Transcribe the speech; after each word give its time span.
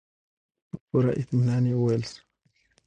په 0.69 0.75
پوره 0.87 1.11
اطمينان 1.21 1.63
يې 1.69 1.75
وويل. 1.77 2.03